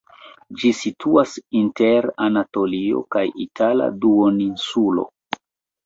[0.61, 5.11] Ĝi situas inter Anatolio kaj Itala duoninsulo.